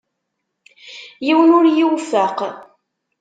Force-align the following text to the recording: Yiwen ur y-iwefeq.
Yiwen 1.25 1.55
ur 1.57 1.65
y-iwefeq. 1.67 2.37